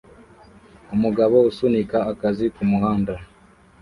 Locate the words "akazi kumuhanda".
2.11-3.13